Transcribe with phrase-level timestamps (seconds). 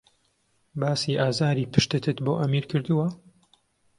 [0.79, 3.07] باسی ئازاری پشتتت بۆ ئەمیر کردووە؟